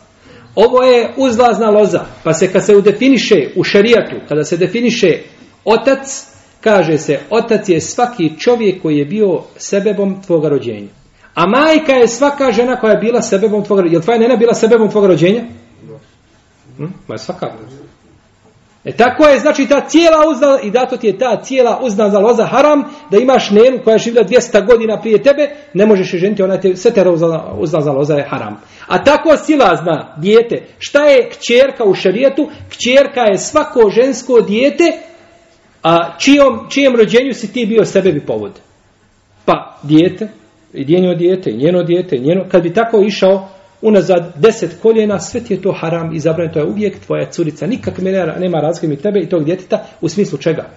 [0.54, 5.18] Ovo je uzlazna loza, pa se kad se udefiniše u šarijatu, kada se definiše
[5.64, 6.31] otac,
[6.64, 10.88] kaže se otac je svaki čovjek koji je bio sebebom tvoga rođenja.
[11.34, 13.94] A majka je svaka žena koja je bila sebebom tvoga rođenja.
[13.94, 15.42] Je li tvoja nena bila sebebom tvoga rođenja?
[16.76, 16.84] Hm?
[17.08, 17.46] Ma je svaka.
[18.84, 22.18] E tako je, znači ta cijela uzna, i dato ti je ta cijela uzna za
[22.18, 26.18] loza haram, da imaš nenu koja je živjela 200 godina prije tebe, ne možeš je
[26.18, 27.10] ženiti, ona te, sve te
[27.58, 28.60] uzna za loza je haram.
[28.86, 32.50] A tako sila zna, dijete, šta je kćerka u šarijetu?
[32.68, 34.92] Kćerka je svako žensko dijete,
[35.82, 38.52] a čijom, čijem rođenju si ti bio sebebi povod?
[39.44, 40.28] Pa, dijete,
[40.74, 43.48] i njeno dijete, i njeno dijete, njeno, kad bi tako išao,
[43.82, 47.66] unazad deset koljena, sve ti je to haram i zabranjeno, to je uvijek tvoja curica.
[47.66, 47.98] Nikak
[48.38, 50.68] nema razlike mi tebe i tog djeteta u smislu čega?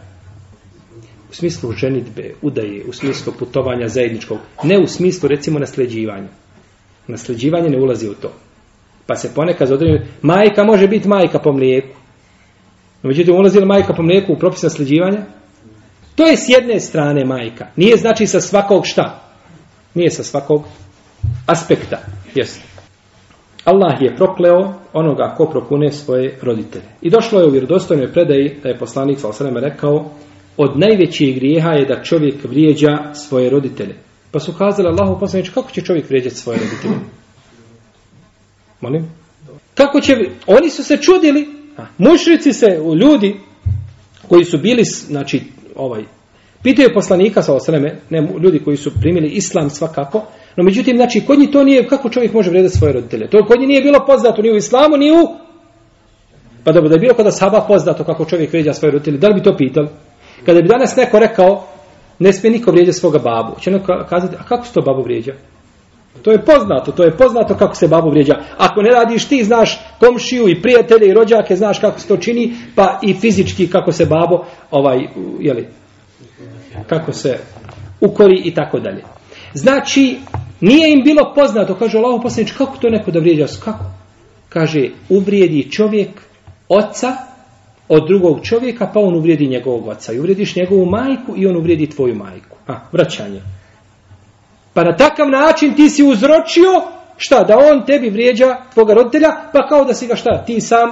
[1.31, 4.37] U smislu ženitbe, udaje, u smislu putovanja zajedničkog.
[4.63, 6.27] Ne u smislu, recimo, nasljeđivanja.
[7.07, 8.31] Nasljeđivanje ne ulazi u to.
[9.05, 11.97] Pa se ponekad određuje, majka može biti majka po mlijeku.
[13.05, 15.25] No, međutim, ulazi li majka po mlijeku u propis nasljeđivanja?
[16.15, 17.67] To je s jedne strane majka.
[17.75, 19.21] Nije znači sa svakog šta?
[19.93, 20.63] Nije sa svakog
[21.45, 21.97] aspekta.
[22.35, 22.61] Jeste.
[23.65, 26.85] Allah je prokleo onoga ko prokune svoje roditelje.
[27.01, 30.11] I došlo je u vjerodostojnoj predaji da je poslanik sa osaneme rekao
[30.57, 33.95] od najvećih grijeha je da čovjek vrijeđa svoje roditelje.
[34.31, 36.95] Pa su kazali Allahu poslanič kako će čovjek vrijeđati svoje roditelje?
[38.81, 39.11] Molim?
[39.75, 40.15] Kako će...
[40.47, 41.54] Oni su se čudili.
[41.97, 42.67] Mušrici se,
[43.01, 43.35] ljudi
[44.27, 45.41] koji su bili, znači,
[45.75, 46.03] ovaj,
[46.63, 50.21] pitaju poslanika sa osaneme, ne, ljudi koji su primili islam svakako,
[50.55, 53.29] No međutim, znači, kod njih to nije, kako čovjek može vredati svoje roditelje?
[53.29, 55.27] To kod njih nije bilo poznato ni u islamu, ni u...
[56.63, 59.33] Pa dobro, da je bilo kada saba poznato kako čovjek vređa svoje roditelje, da li
[59.33, 59.87] bi to pitali?
[60.45, 61.67] Kada bi danas neko rekao,
[62.19, 65.33] ne smije niko vrijeđa svoga babu, će neko kazati, a kako se to babu vrijeđa?
[66.21, 68.35] To je poznato, to je poznato kako se babu vrijeđa.
[68.57, 72.53] Ako ne radiš ti, znaš komšiju i prijatelje i rođake, znaš kako se to čini,
[72.75, 75.07] pa i fizički kako se babo, ovaj,
[75.39, 75.67] jeli,
[76.87, 77.37] kako se
[78.01, 79.03] ukori i tako dalje.
[79.53, 80.17] Znači,
[80.61, 83.47] Nije im bilo poznato, kaže Allah poslanič, kako to neko da vrijeđa?
[83.63, 83.85] Kako?
[84.49, 86.09] Kaže, uvrijedi čovjek
[86.69, 87.11] oca
[87.87, 90.13] od drugog čovjeka, pa on uvrijedi njegovog oca.
[90.13, 92.57] I uvrijediš njegovu majku i on uvrijedi tvoju majku.
[92.67, 93.41] A, vraćanje.
[94.75, 96.81] Pa na takav način ti si uzročio,
[97.17, 100.89] šta, da on tebi vrijeđa tvoga roditelja, pa kao da si ga šta, ti sam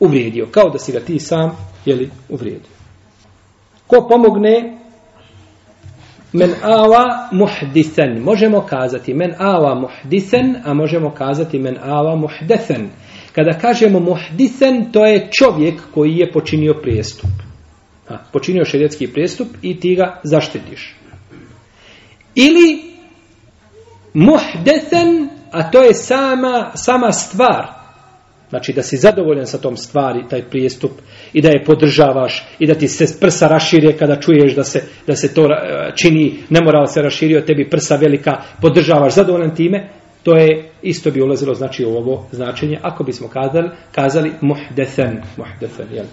[0.00, 0.46] uvrijedio.
[0.50, 2.70] Kao da si ga ti sam, jeli, uvrijedio.
[3.86, 4.78] Ko pomogne
[6.34, 8.22] Men ava muhdisen.
[8.22, 12.88] Možemo kazati men awa muhdisen, a možemo kazati men awa muhdesen.
[13.32, 17.30] Kada kažemo muhdisen, to je čovjek koji je počinio prijestup.
[18.08, 20.94] Ha, počinio šerijetski prijestup i ti ga zaštitiš.
[22.34, 22.82] Ili
[24.14, 27.84] muhdesen, a to je sama, sama stvar.
[28.48, 30.90] znači da si zadovoljan sa tom stvari, taj prijestup
[31.32, 35.16] i da je podržavaš i da ti se prsa rašire kada čuješ da se, da
[35.16, 39.88] se to e, čini, nemoral se raširio, tebi prsa velika, podržavaš zadovoljan time,
[40.22, 45.86] to je isto bi ulazilo znači u ovo značenje, ako bismo kazali, kazali muhdesen, muhdesen,
[45.92, 46.06] jel?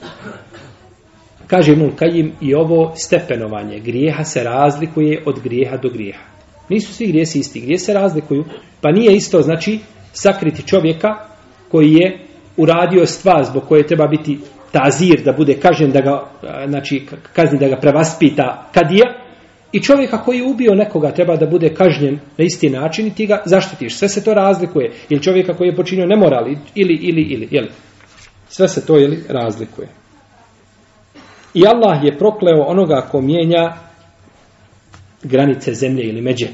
[1.52, 6.24] Kaže Ibnul Kajim i ovo stepenovanje grijeha se razlikuje od grijeha do grijeha.
[6.70, 8.46] Nisu svi grijesi isti, grije se razlikuju,
[8.82, 9.80] pa nije isto, znači,
[10.14, 11.08] sakriti čovjeka
[11.72, 12.20] koji je
[12.58, 14.40] uradio stvar zbog koje treba biti
[14.72, 16.24] tazir, da bude kažen, da ga,
[16.68, 19.06] znači, kazni da ga prevaspita kadija,
[19.72, 23.26] i čovjeka koji je ubio nekoga treba da bude kažnjen na isti način i ti
[23.26, 23.96] ga zaštitiš.
[23.96, 24.92] Sve se to razlikuje.
[25.10, 27.70] Ili čovjeka koji je počinio nemoral, ili, ili, ili, jeli.
[28.50, 30.01] Sve se to, jeli, razlikuje.
[31.54, 33.74] I Allah je prokleo onoga ko mijenja
[35.24, 36.48] granice zemlje ili međe.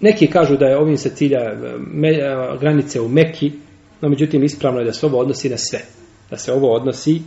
[0.00, 3.52] Neki kažu da je ovim se cilja eh, me, eh, granice u Meki,
[4.00, 5.80] no međutim ispravno je da se ovo odnosi na sve.
[6.30, 7.22] Da se ovo odnosi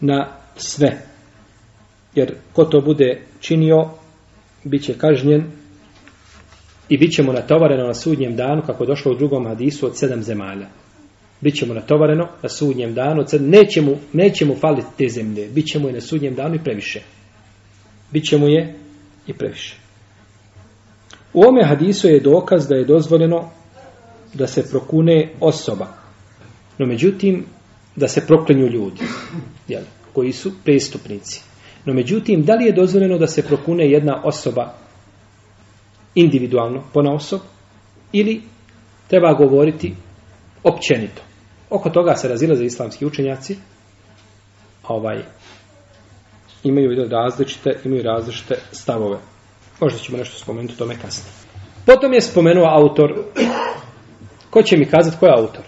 [0.00, 0.98] na sve.
[2.14, 3.90] Jer ko to bude činio,
[4.64, 5.44] bit će kažnjen
[6.88, 10.22] i bit ćemo natovareno na sudnjem danu, kako je došlo u drugom hadisu, od sedam
[10.22, 10.66] zemalja.
[11.40, 15.48] Biće mu natovareno na sudnjem danu, od sedam, neće, mu, neće mu faliti te zemlje,
[15.48, 17.00] biće mu je na sudnjem danu i previše.
[18.12, 18.74] Biće mu je
[19.26, 19.76] i previše.
[21.32, 23.50] U ome hadisu je dokaz da je dozvoljeno
[24.34, 25.86] da se prokune osoba.
[26.78, 27.44] No međutim,
[27.96, 29.00] da se proklenju ljudi,
[29.68, 31.42] jel, koji su prestupnici.
[31.84, 34.74] No međutim, da li je dozvoljeno da se prokune jedna osoba
[36.14, 37.40] individualno, pona osob,
[38.12, 38.42] ili
[39.08, 39.94] treba govoriti
[40.66, 41.22] općenito.
[41.70, 43.56] Oko toga se razilaze islamski učenjaci,
[44.88, 45.22] ovaj,
[46.64, 49.18] imaju različite, imaju različite stavove.
[49.80, 51.32] Možda ćemo nešto spomenuti o tome kasnije.
[51.86, 53.14] Potom je spomenuo autor.
[54.50, 55.62] Ko će mi kazati ko je autor?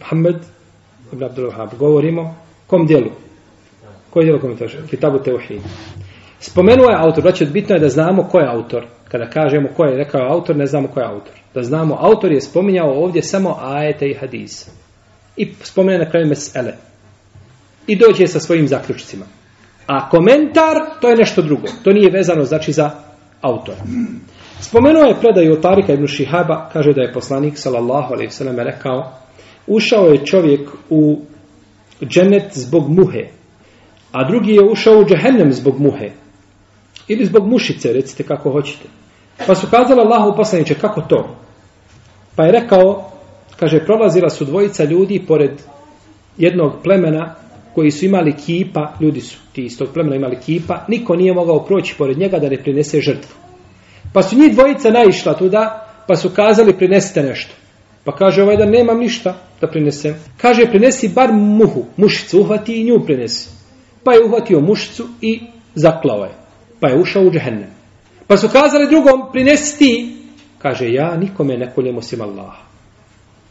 [0.00, 0.36] Mohamed
[1.12, 1.76] ibn Abdul Wahab.
[1.78, 3.10] Govorimo kom dijelu?
[4.10, 4.68] Koji dijelu komentar?
[4.90, 5.62] Kitabu Teuhid.
[6.40, 7.22] Spomenuo je autor.
[7.22, 8.86] Znači, bitno je da znamo ko je autor.
[9.08, 11.34] Kada kažemo ko je rekao autor, ne znamo ko je autor.
[11.54, 14.70] Da znamo, autor je spominjao ovdje samo ajete i hadise.
[15.36, 16.72] I spomene na kraju mesele
[17.86, 19.24] i dođe sa svojim zaključcima.
[19.86, 21.66] A komentar, to je nešto drugo.
[21.84, 22.90] To nije vezano, znači, za
[23.40, 23.78] autora.
[24.60, 29.12] Spomenuo je predaju od Tarika ibn Šihaba, kaže da je poslanik, sallallahu alaihi sallam, rekao,
[29.66, 31.20] ušao je čovjek u
[32.06, 33.28] dženet zbog muhe,
[34.12, 36.10] a drugi je ušao u džehennem zbog muhe.
[37.08, 38.88] Ili zbog mušice, recite kako hoćete.
[39.46, 41.36] Pa su kazali Allahu poslaniče, kako to?
[42.36, 43.10] Pa je rekao,
[43.56, 45.50] kaže, prolazila su dvojica ljudi pored
[46.38, 47.34] jednog plemena
[47.74, 51.64] koji su imali kipa, ljudi su ti iz tog plemena imali kipa, niko nije mogao
[51.64, 53.34] proći pored njega da ne prinese žrtvu.
[54.12, 57.54] Pa su njih dvojica naišla tuda, pa su kazali prinesite nešto.
[58.04, 60.14] Pa kaže ovaj da nemam ništa da prinesem.
[60.36, 63.48] Kaže prinesi bar muhu, mušicu, uhvati i nju prinesi.
[64.04, 65.40] Pa je uhvatio mušicu i
[65.74, 66.47] zaklao je.
[66.80, 67.70] Pa je ušao u džehennem.
[68.26, 70.16] Pa su kazali drugom prinesi ti.
[70.58, 72.62] Kaže ja nikome ne koljem osim Allaha.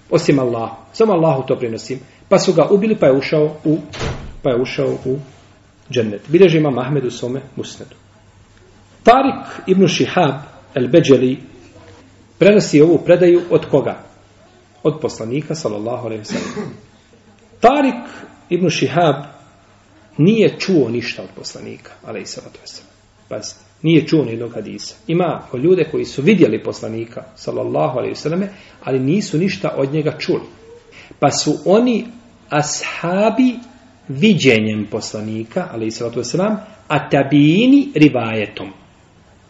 [0.10, 0.76] Osim Allaha.
[0.94, 2.00] Samo Allahu to prinosim.
[2.30, 3.78] Pa su ga ubili pa je ušao u
[4.44, 5.18] pa je ušao u
[5.92, 6.22] džennet.
[6.28, 7.96] Bileži ima Mahmed u svome musnedu.
[9.04, 10.36] Tarik ibn Šihab
[10.76, 11.38] el-Beđeli
[12.38, 14.04] prenosi ovu predaju od koga?
[14.84, 16.74] Od poslanika, sallallahu alaihi sallam.
[17.60, 18.10] Tarik
[18.50, 19.16] ibn Šihab
[20.18, 22.87] nije čuo ništa od poslanika, alaihi sallatu wasallam.
[23.30, 24.96] Pazite, nije čuo ni jednog hadisa.
[25.08, 28.50] Ima ljude koji su vidjeli poslanika, sallallahu alaihi vseleme,
[28.84, 30.44] ali nisu ništa od njega čuli.
[31.20, 32.06] Pa su oni
[32.50, 33.56] ashabi
[34.08, 36.56] viđenjem poslanika, ali i sallatu wasalam,
[36.88, 38.68] a tabijini rivajetom.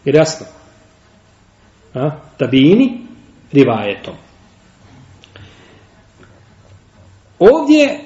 [0.04, 0.46] Jer jasno?
[1.94, 2.10] A?
[2.38, 3.00] Tabijini
[3.52, 4.14] rivajetom.
[7.38, 8.00] Ovdje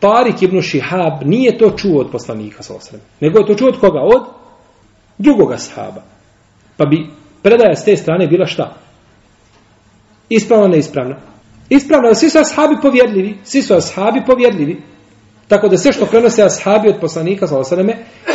[0.00, 4.00] Tarik ibn Šihab nije to čuo od poslanika, sallallahu nego je to čuo od koga?
[4.00, 4.22] Od
[5.18, 6.02] drugoga sahaba.
[6.76, 7.06] Pa bi
[7.42, 8.74] predaja s te strane bila šta?
[10.28, 11.16] Ispravna, neispravna.
[11.68, 14.82] Ispravna, svi su ashabi povjedljivi, svi su ashabi povjedljivi.
[15.48, 17.92] Tako da sve što prenose ashabi od poslanika, sallallahu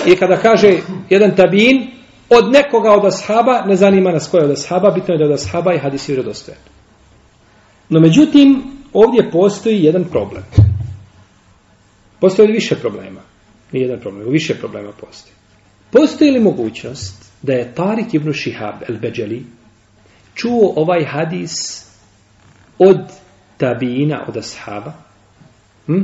[0.08, 0.78] i kada kaže
[1.10, 1.88] jedan tabin,
[2.30, 5.32] od nekoga od ashaba, ne zanima nas koja je od ashaba, bitno je da od
[5.32, 6.60] ashaba i hadisi vjerodostojan.
[7.90, 10.44] No međutim, ovdje postoji jedan problem.
[12.20, 13.22] Postoji više problema?
[13.72, 15.34] Nije jedan problem, više problema postoji.
[15.94, 19.44] Postoji li mogućnost da je Tarik ibn Shihab el-Beđeli
[20.36, 21.86] čuo ovaj hadis
[22.80, 22.98] od
[23.58, 24.94] tabijina, od ashaba?
[25.86, 26.02] Hm?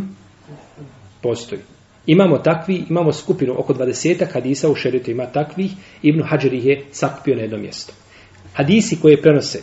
[1.22, 1.62] Postoji.
[2.06, 5.72] Imamo takvi, imamo skupinu oko 20 hadisa u šeritu ima takvih,
[6.02, 7.94] Ibn Hajar ih je sakupio na jedno mjesto.
[8.54, 9.62] hadisi koje prenose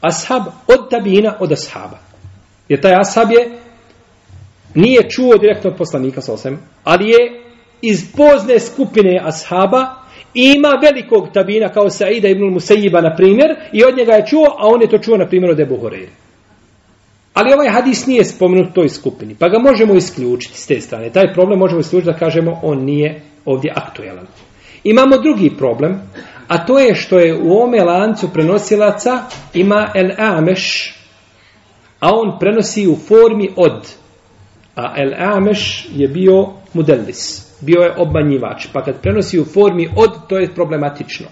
[0.00, 1.98] ashab od tabijina, od ashaba.
[2.68, 3.58] Jer taj ashab je
[4.74, 7.49] nije čuo direktno od poslanika sa osem, ali je
[7.82, 10.00] iz pozne skupine ashaba
[10.34, 14.46] i ima velikog tabina kao Saida ibn Musaiba na primjer i od njega je čuo,
[14.58, 16.12] a on je to čuo na primjer od Ebu Horeira.
[17.34, 21.10] Ali ovaj hadis nije spomenut u toj skupini, pa ga možemo isključiti s te strane.
[21.10, 24.26] Taj problem možemo isključiti da kažemo on nije ovdje aktuelan.
[24.84, 26.00] Imamo drugi problem,
[26.48, 29.22] a to je što je u ome lancu prenosilaca
[29.54, 30.94] ima el ameš,
[32.00, 33.99] a on prenosi u formi od.
[34.80, 40.10] A el ameš je bio mudellis, bio je obmanjivač, pa kad prenosi u formi od,
[40.28, 41.26] to je problematično.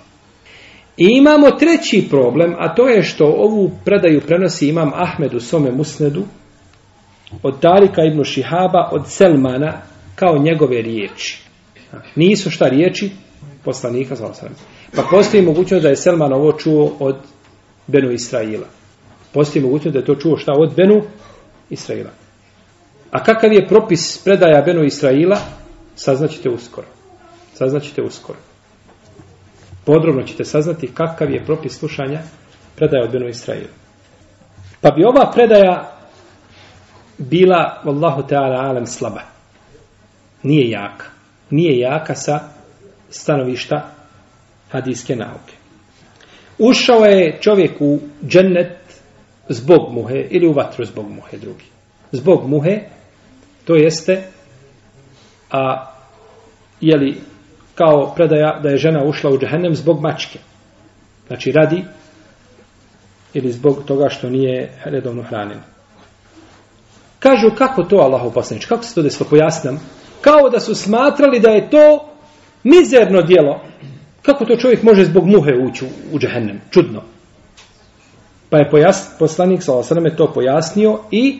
[0.96, 5.72] I imamo treći problem, a to je što ovu predaju prenosi imam Ahmed u svome
[5.72, 6.22] musnedu,
[7.42, 9.72] od Tarika ibn Šihaba, od Selmana,
[10.14, 11.42] kao njegove riječi.
[12.16, 13.10] Nisu šta riječi
[13.64, 14.52] poslanika, za osram.
[14.96, 17.16] Pa postoji mogućnost da je Selman ovo čuo od
[17.86, 18.66] Benu Israila.
[19.32, 21.02] Postoji mogućnost da je to čuo šta od Benu
[21.70, 22.10] Israila.
[23.10, 25.38] A kakav je propis predaja Benu Israila,
[25.96, 26.86] saznaćete uskoro.
[27.54, 28.38] Saznaćete uskoro
[29.88, 32.20] podrobno ćete saznati kakav je propis slušanja
[32.76, 33.72] predaja od Benu Israila.
[34.80, 35.92] Pa bi ova predaja
[37.18, 39.20] bila, vallahu ta'ala, alem slaba.
[40.42, 41.04] Nije jaka.
[41.50, 42.40] Nije jaka sa
[43.10, 43.90] stanovišta
[44.70, 45.54] hadijske nauke.
[46.58, 48.76] Ušao je čovjek u džennet
[49.48, 51.64] zbog muhe ili u vatru zbog muhe drugi.
[52.12, 52.80] Zbog muhe,
[53.68, 54.22] to jeste,
[55.50, 55.92] a
[56.80, 57.20] jeli
[57.74, 60.38] kao predaja da je žena ušla u džehennem zbog mačke.
[61.26, 61.84] Znači radi
[63.34, 65.62] ili zbog toga što nije redovno hranjena.
[67.18, 69.80] Kažu kako to Allahu poslanič, kako se to desilo, pojasnam.
[70.20, 72.08] Kao da su smatrali da je to
[72.64, 73.60] mizerno dijelo.
[74.22, 76.60] Kako to čovjek može zbog muhe ući u, u džehennem?
[76.70, 77.02] Čudno.
[78.50, 79.72] Pa je pojas, poslanik sa
[80.16, 81.38] to pojasnio i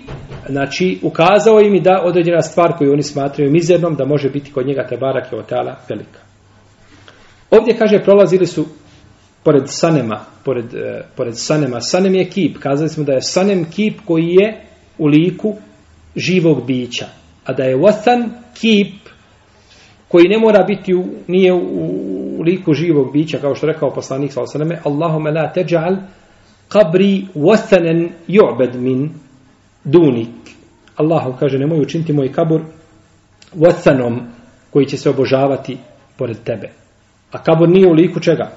[0.49, 4.67] znači ukazao im i da određena stvar koju oni smatraju mizernom da može biti kod
[4.67, 6.21] njega Tebarak i otala velika.
[7.51, 8.67] Ovdje kaže prolazili su
[9.43, 11.81] pored Sanema, pored, e, pored Sanema.
[11.81, 12.59] Sanem je kip.
[12.59, 14.65] Kazali smo da je Sanem kip koji je
[14.99, 15.55] u liku
[16.17, 17.07] živog bića.
[17.45, 18.29] A da je Wathan
[18.61, 19.09] kip
[20.09, 21.59] koji ne mora biti u, nije u,
[22.39, 25.97] u liku živog bića, kao što rekao poslanik sa osaname, Allahume la teđal
[26.69, 29.11] qabri wathanan yu'bad min
[29.85, 30.29] dunik.
[30.97, 32.61] Allahu kaže, nemoj učiniti moj kabur
[33.55, 34.21] wathanom
[34.71, 35.79] koji će se obožavati
[36.17, 36.71] pored tebe.
[37.33, 38.51] A kabur nije u liku čega?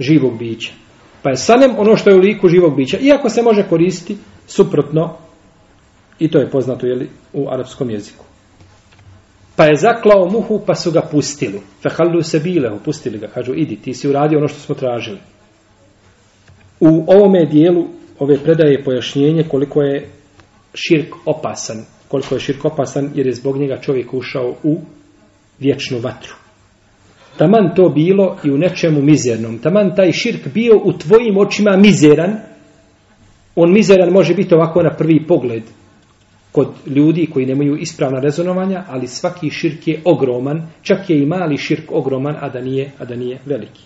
[0.00, 0.72] Živog bića.
[1.22, 2.98] Pa je sanem ono što je u liku živog bića.
[2.98, 5.16] Iako se može koristiti suprotno,
[6.18, 8.24] i to je poznato jeli, u arapskom jeziku.
[9.56, 11.60] Pa je zaklao muhu, pa su ga pustili.
[11.82, 13.26] Fehallu se bile, pustili ga.
[13.26, 15.18] Kažu, idi, ti si uradio ono što smo tražili.
[16.80, 17.84] U ovome dijelu,
[18.18, 20.08] ove predaje pojašnjenje koliko je
[20.74, 21.84] širk opasan.
[22.08, 24.78] Koliko je širk opasan, jer je zbog njega čovjek ušao u
[25.58, 26.34] vječnu vatru.
[27.36, 29.58] Taman to bilo i u nečemu mizernom.
[29.58, 32.36] Taman taj širk bio u tvojim očima mizeran.
[33.54, 35.62] On mizeran može biti ovako na prvi pogled
[36.52, 41.56] kod ljudi koji nemaju ispravna rezonovanja, ali svaki širk je ogroman, čak je i mali
[41.56, 43.82] širk ogroman, a da nije, a da nije veliki.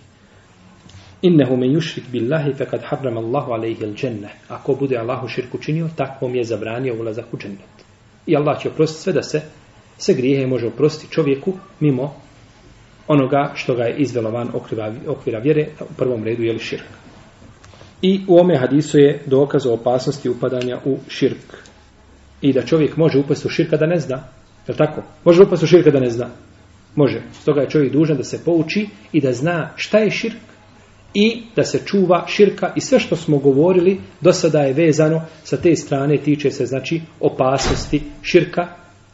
[1.23, 4.29] Innehu men yushrik billahi fekad harram Allahu alaihi al dženne.
[4.49, 7.85] Ako bude Allahu širku činio, takvom je zabranio ulazak u džennet.
[8.27, 9.43] I Allah će oprostiti sve da se
[10.01, 12.15] se grijehe može oprostiti čovjeku mimo
[13.09, 16.85] onoga što ga je izvelo van okvira, okvira vjere, u prvom redu je li širk.
[18.03, 21.57] I u ome hadisu je dokaz o opasnosti upadanja u širk.
[22.41, 24.23] I da čovjek može upasti u širka da ne zna.
[24.69, 25.03] Je tako?
[25.25, 26.29] Može upasti u širka da ne zna.
[26.97, 27.23] Može.
[27.33, 30.50] Stoga je čovjek dužan da se pouči i da zna šta je širk
[31.15, 35.57] i da se čuva širka i sve što smo govorili do sada je vezano sa
[35.57, 38.69] te strane tiče se znači opasnosti širka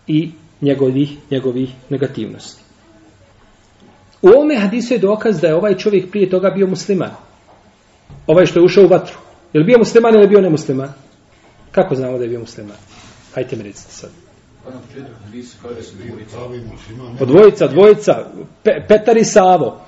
[0.07, 0.31] i
[0.61, 2.63] njegovih, njegovih negativnosti.
[4.23, 7.11] U ovome hadisu je dokaz da je ovaj čovjek prije toga bio musliman.
[8.27, 9.17] Ovaj što je ušao u vatru.
[9.53, 10.93] Je li bio musliman ili bio nemusliman?
[11.71, 12.77] Kako znamo da je bio musliman?
[13.35, 14.11] Hajte mi recite sad.
[17.21, 18.13] Od dvojica, dvojica,
[18.63, 19.81] pe, Petar i Savo.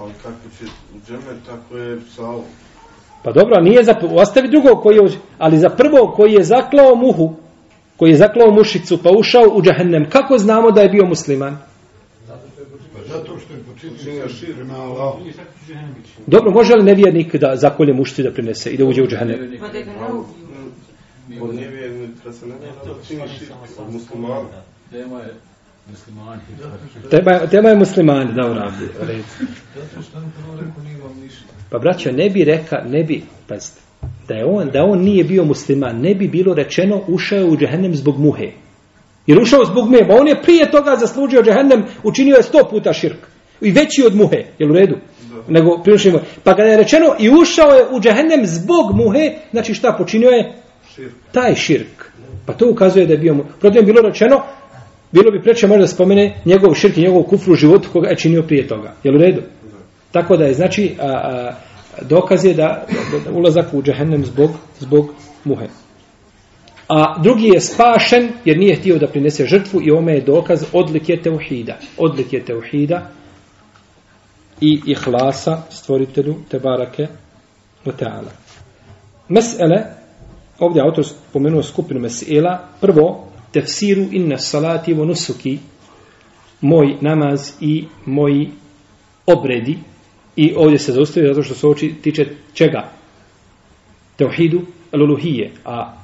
[0.00, 0.64] Ali kako će
[0.94, 2.44] u džeme, tako je Savo.
[3.22, 5.02] Pa dobro, nije za, ostavi drugog koji je,
[5.38, 7.34] ali za prvog koji je zaklao muhu,
[7.96, 11.58] koji je zaklao mušicu, pa ušao u džahennem, kako znamo da je bio musliman?
[13.06, 15.18] Zato što je počinio šir prema Allahu.
[16.26, 19.38] Dobro, može li nevjernik da zakolje mušti da prinese i da uđe u džahennem?
[19.60, 20.44] Pa da ga nauči.
[21.40, 24.62] Od nevjernika se ne da čini šir od muslimana.
[24.90, 25.34] Tema je
[25.90, 26.40] Muslimani.
[27.10, 28.32] Treba, treba je muslimani,
[30.84, 31.44] nimam ništa.
[31.70, 33.80] Pa braćo, ne bi reka, ne bi, pazite,
[34.28, 37.56] da je on, da on nije bio musliman, ne bi bilo rečeno ušao je u
[37.56, 38.52] džehennem zbog muhe.
[39.26, 42.92] Jer ušao zbog muhe, pa on je prije toga zaslužio džehennem, učinio je sto puta
[42.92, 43.18] širk.
[43.60, 44.96] I veći od muhe, jel u redu?
[45.48, 46.24] Nego prinošenje muhe.
[46.44, 50.52] Pa kada je rečeno i ušao je u džehennem zbog muhe, znači šta počinio je?
[50.94, 51.14] Širk.
[51.32, 52.04] Taj širk.
[52.46, 53.44] Pa to ukazuje da je bio mu.
[53.60, 54.42] Protiv je bilo rečeno,
[55.14, 58.16] bilo bi preče možda da spomene njegov širk i njegov kufru u životu koga je
[58.16, 58.94] činio prije toga.
[59.04, 59.42] Jel u redu?
[60.12, 61.54] Tako da je znači a, a,
[62.02, 64.50] dokaz je da, da, da ulazak u džehennem zbog,
[64.80, 65.66] zbog muhe.
[66.88, 71.16] A drugi je spašen jer nije htio da prinese žrtvu i ome je dokaz odlike
[71.22, 71.78] teuhida.
[71.98, 73.10] Odlike teuhida
[74.60, 77.06] i ihlasa stvoritelju Tebarake
[77.84, 78.30] wa ta'ala.
[79.28, 79.84] Mesele,
[80.58, 85.58] ovdje autor spomenuo skupinu mesela, prvo, tefsiru inna salati wa nusuki,
[86.60, 88.50] moj namaz i moji
[89.26, 89.78] obredi,
[90.36, 92.90] i ovdje se zaustavio zato što se oči tiče čega?
[94.16, 94.60] Teuhidu
[94.92, 95.52] aluluhije.
[95.64, 95.94] a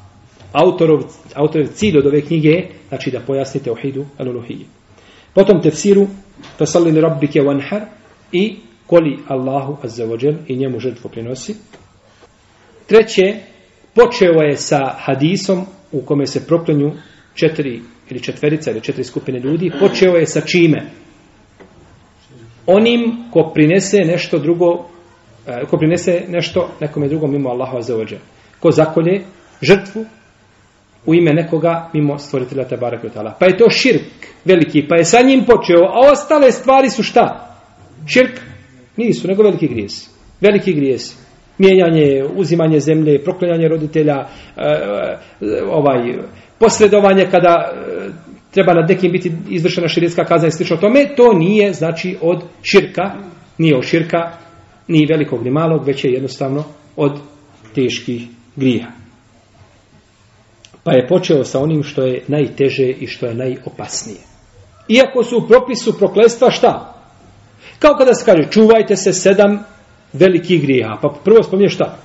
[0.52, 1.02] autorov,
[1.34, 4.66] autorov cilj od ove knjige je, znači da pojasni teuhidu aluluhije.
[5.34, 6.06] Potom tefsiru
[6.58, 7.80] fasalli li rabbike wanhar
[8.32, 11.54] i koli Allahu azza wa i njemu žrtvu prinosi.
[12.86, 13.36] Treće,
[13.94, 16.92] počeo je sa hadisom u kome se proklenju
[17.34, 19.70] četiri ili četverica ili četiri skupine ljudi.
[19.80, 20.86] Počeo je sa čime?
[22.66, 24.86] Onim ko prinese nešto drugo,
[25.46, 28.16] e, ko prinese nešto nekome drugom mimo Allaha azza wa.
[28.60, 29.20] Ko zakolje
[29.62, 30.04] žrtvu
[31.06, 33.36] u ime nekoga mimo stvoritelja Tebara Kvetala.
[33.40, 34.02] Pa je to širk
[34.44, 37.56] veliki, pa je sa njim počeo, a ostale stvari su šta?
[38.06, 38.40] Širk?
[38.96, 40.08] Nisu, nego veliki grijesi.
[40.40, 41.16] Veliki grijesi.
[41.58, 44.62] Mijenjanje, uzimanje zemlje, proklinjanje roditelja, e,
[45.40, 46.00] e, ovaj,
[46.60, 48.10] posredovanje kada e,
[48.50, 53.12] treba nad nekim biti izvršena širijska kazna i slično tome, to nije znači od širka,
[53.58, 54.32] nije od širka,
[54.88, 56.64] ni velikog ni malog, već je jednostavno
[56.96, 57.12] od
[57.74, 58.86] teških grija.
[60.84, 64.20] Pa je počeo sa onim što je najteže i što je najopasnije.
[64.88, 67.02] Iako su u propisu proklestva šta?
[67.78, 69.64] Kao kada se kaže čuvajte se sedam
[70.12, 70.98] velikih grijeha.
[71.02, 71.98] Pa prvo spominje šta?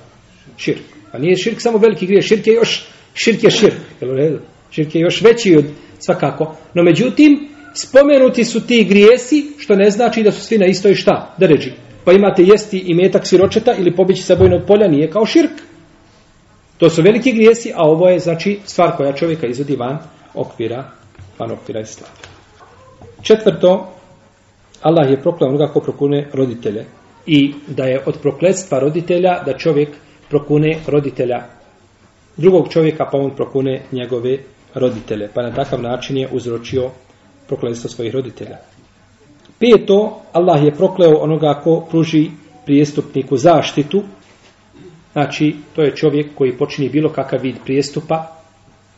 [0.56, 0.82] Širk.
[1.12, 2.86] A nije širk samo veliki grije, Širk je još,
[3.16, 3.76] širk je širk.
[4.00, 4.38] Jel u redu?
[4.70, 5.64] Širk je još veći od
[5.98, 6.56] svakako.
[6.74, 11.34] No međutim, spomenuti su ti grijesi, što ne znači da su svi na istoj šta?
[11.38, 11.72] Da ređi.
[12.04, 15.52] Pa imate jesti i metak siročeta ili pobići sa bojnog polja, nije kao širk.
[16.78, 19.98] To su veliki grijesi, a ovo je znači stvar koja čovjeka izvodi van
[20.34, 20.90] okvira,
[21.38, 22.12] van okvira islama.
[23.22, 23.92] Četvrto,
[24.82, 26.84] Allah je proklao onoga ko prokune roditelje
[27.26, 29.88] i da je od prokletstva roditelja da čovjek
[30.28, 31.55] prokune roditelja
[32.36, 34.38] drugog čovjeka pa on prokune njegove
[34.74, 35.28] roditelje.
[35.34, 36.90] Pa na takav način je uzročio
[37.48, 38.56] prokletstvo svojih roditelja.
[39.58, 42.30] Peto, Allah je prokleo onoga ko pruži
[42.64, 44.02] prijestupniku zaštitu
[45.16, 48.26] Znači, to je čovjek koji počini bilo kakav vid prijestupa,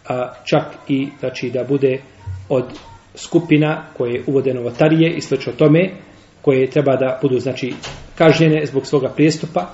[0.08, 2.00] a čak i znači, da bude
[2.48, 2.64] od
[3.14, 5.90] skupina koje uvode novotarije i slično tome,
[6.42, 7.74] koje treba da budu znači,
[8.14, 9.70] kažnjene zbog svoga prijestupa,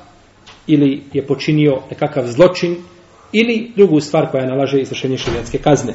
[0.66, 2.76] ili je počinio nekakav zločin,
[3.32, 5.94] ili drugu stvar koja nalaže izvršenje šerijatske kazne.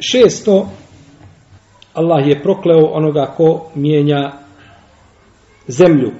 [0.00, 0.68] Šesto,
[1.94, 4.32] Allah je prokleo onoga ko mijenja
[5.68, 6.12] zemlju,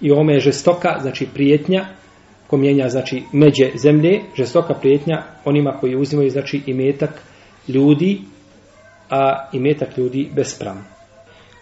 [0.00, 1.86] i ome je žestoka, znači prijetnja,
[2.46, 7.22] ko mijenja, znači, međe zemlje, žestoka prijetnja onima koji uzimaju, znači, imetak
[7.68, 8.20] ljudi,
[9.10, 10.82] a imetak ljudi bespravno.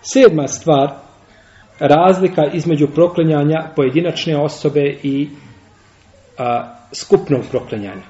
[0.03, 0.91] Sedma stvar,
[1.80, 5.28] razlika između proklinjanja pojedinačne osobe i
[6.39, 8.03] a, skupnog proklenjanja.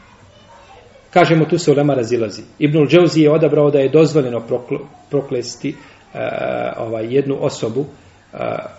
[1.11, 2.43] Kažemo, tu se ulema razilazi.
[2.59, 4.75] Ibnul Džauzi je odabrao da je dozvoljeno prokl
[5.11, 5.77] proklesti
[6.15, 7.87] a, ovaj, jednu osobu,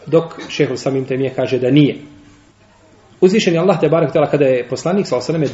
[0.06, 1.96] dok šehol samim temije kaže da nije.
[3.22, 5.48] Uzvišen je Allah te barak tela kada je poslanik sa osaname